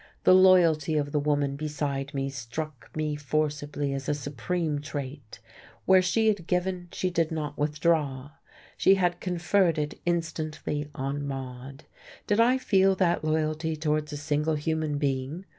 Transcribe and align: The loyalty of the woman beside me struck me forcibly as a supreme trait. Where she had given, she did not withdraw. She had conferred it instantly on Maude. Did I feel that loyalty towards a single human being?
The 0.23 0.33
loyalty 0.33 0.97
of 0.97 1.11
the 1.11 1.19
woman 1.19 1.55
beside 1.55 2.11
me 2.15 2.27
struck 2.31 2.89
me 2.95 3.15
forcibly 3.15 3.93
as 3.93 4.09
a 4.09 4.15
supreme 4.15 4.79
trait. 4.81 5.39
Where 5.85 6.01
she 6.01 6.27
had 6.27 6.47
given, 6.47 6.87
she 6.91 7.11
did 7.11 7.31
not 7.31 7.55
withdraw. 7.55 8.31
She 8.77 8.95
had 8.95 9.19
conferred 9.19 9.77
it 9.77 9.99
instantly 10.03 10.89
on 10.95 11.27
Maude. 11.27 11.83
Did 12.25 12.39
I 12.39 12.57
feel 12.57 12.95
that 12.95 13.23
loyalty 13.23 13.75
towards 13.75 14.11
a 14.11 14.17
single 14.17 14.55
human 14.55 14.97
being? 14.97 15.45